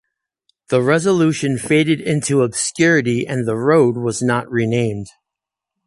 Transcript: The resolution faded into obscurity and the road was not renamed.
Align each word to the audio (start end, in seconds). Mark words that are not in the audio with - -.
The 0.69 0.81
resolution 0.81 1.59
faded 1.59 2.01
into 2.01 2.41
obscurity 2.41 3.27
and 3.27 3.47
the 3.47 3.55
road 3.55 3.97
was 3.97 4.19
not 4.23 4.49
renamed. 4.51 5.09